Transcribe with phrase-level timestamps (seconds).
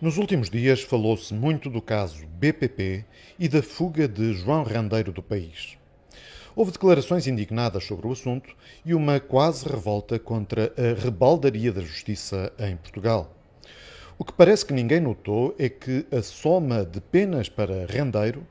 [0.00, 3.04] Nos últimos dias falou-se muito do caso BPP
[3.36, 5.76] e da fuga de João Randeiro do país.
[6.54, 8.54] Houve declarações indignadas sobre o assunto
[8.86, 13.34] e uma quase revolta contra a rebaldaria da justiça em Portugal.
[14.16, 18.46] O que parece que ninguém notou é que a soma de penas para Rendeiro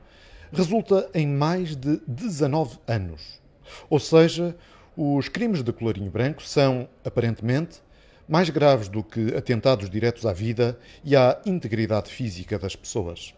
[0.52, 3.40] resulta em mais de 19 anos.
[3.88, 4.54] Ou seja,
[4.94, 7.80] os crimes de colorinho branco são, aparentemente,
[8.28, 13.32] mais graves do que atentados diretos à vida e à integridade física das pessoas.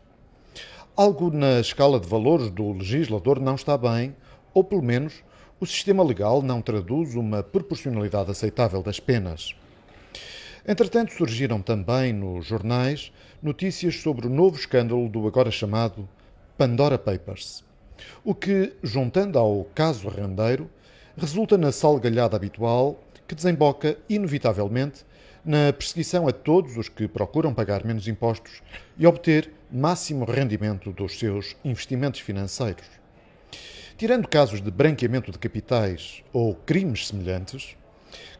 [0.96, 4.16] Algo na escala de valores do legislador não está bem,
[4.52, 5.22] ou pelo menos
[5.60, 9.54] o sistema legal não traduz uma proporcionalidade aceitável das penas.
[10.66, 16.08] Entretanto, surgiram também nos jornais notícias sobre o novo escândalo do agora chamado
[16.58, 17.64] Pandora Papers,
[18.24, 20.68] o que, juntando ao caso rendeiro,
[21.16, 22.98] resulta na salgalhada habitual
[23.30, 25.06] que desemboca, inevitavelmente,
[25.44, 28.60] na perseguição a todos os que procuram pagar menos impostos
[28.98, 32.84] e obter máximo rendimento dos seus investimentos financeiros.
[33.96, 37.76] Tirando casos de branqueamento de capitais ou crimes semelhantes,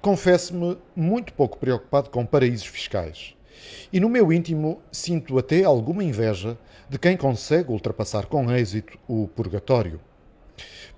[0.01, 3.37] confesso-me muito pouco preocupado com paraísos fiscais.
[3.93, 9.29] E no meu íntimo sinto até alguma inveja de quem consegue ultrapassar com êxito o
[9.29, 10.01] purgatório.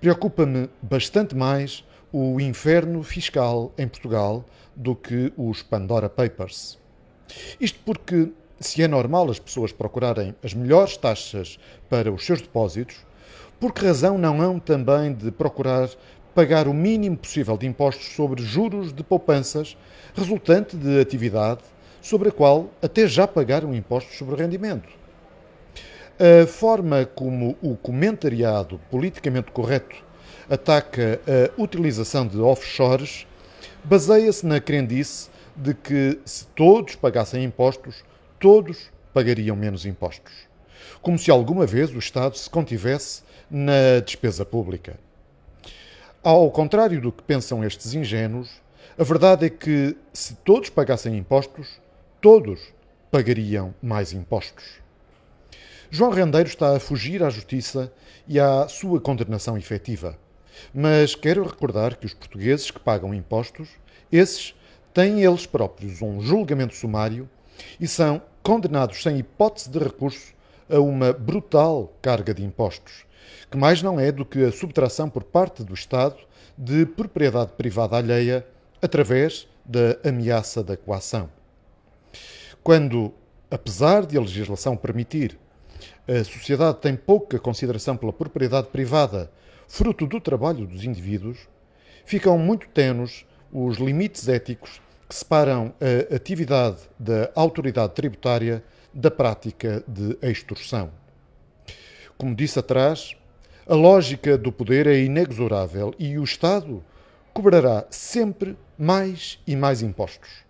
[0.01, 6.77] Preocupa-me bastante mais o inferno fiscal em Portugal do que os Pandora Papers.
[7.59, 11.57] Isto porque, se é normal as pessoas procurarem as melhores taxas
[11.89, 12.97] para os seus depósitos,
[13.59, 15.89] por que razão não hão também de procurar
[16.35, 19.75] pagar o mínimo possível de impostos sobre juros de poupanças
[20.13, 21.61] resultante de atividade
[21.99, 24.89] sobre a qual até já pagaram impostos sobre rendimento?
[26.19, 30.03] A forma como o comentariado politicamente correto
[30.49, 33.25] ataca a utilização de offshores
[33.83, 38.03] baseia-se na crendice de que se todos pagassem impostos,
[38.39, 40.33] todos pagariam menos impostos.
[41.01, 44.97] Como se alguma vez o Estado se contivesse na despesa pública.
[46.23, 48.49] Ao contrário do que pensam estes ingênuos,
[48.97, 51.81] a verdade é que se todos pagassem impostos,
[52.21, 52.61] todos
[53.11, 54.63] pagariam mais impostos.
[55.91, 57.91] João Rendeiro está a fugir à justiça
[58.27, 60.17] e à sua condenação efetiva.
[60.73, 63.69] Mas quero recordar que os portugueses que pagam impostos,
[64.11, 64.55] esses
[64.93, 67.29] têm eles próprios um julgamento sumário
[67.79, 70.33] e são condenados sem hipótese de recurso
[70.69, 73.05] a uma brutal carga de impostos,
[73.49, 76.17] que mais não é do que a subtração por parte do Estado
[76.57, 78.45] de propriedade privada alheia
[78.81, 81.29] através da ameaça da coação.
[82.63, 83.13] Quando,
[83.49, 85.37] apesar de a legislação permitir,
[86.07, 89.31] a sociedade tem pouca consideração pela propriedade privada
[89.73, 91.49] fruto do trabalho dos indivíduos,
[92.05, 94.79] ficam muito tenos os limites éticos
[95.09, 98.63] que separam a atividade da autoridade tributária
[98.93, 100.91] da prática de extorsão.
[102.19, 103.17] Como disse atrás,
[103.65, 106.83] a lógica do poder é inexorável e o Estado
[107.33, 110.43] cobrará sempre mais e mais impostos.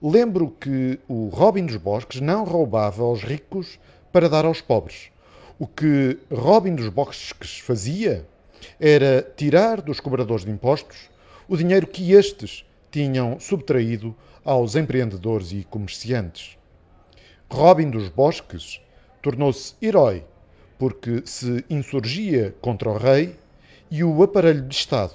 [0.00, 3.80] Lembro que o Robin dos Bosques não roubava aos ricos
[4.12, 5.10] para dar aos pobres.
[5.58, 8.24] O que Robin dos Bosques fazia
[8.78, 11.10] era tirar dos cobradores de impostos
[11.48, 14.14] o dinheiro que estes tinham subtraído
[14.44, 16.56] aos empreendedores e comerciantes.
[17.50, 18.80] Robin dos Bosques
[19.22, 20.24] tornou-se herói
[20.78, 23.36] porque se insurgia contra o rei
[23.90, 25.14] e o aparelho de Estado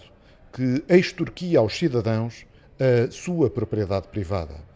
[0.53, 2.45] que extorquia aos cidadãos
[2.79, 4.68] a sua propriedade privada.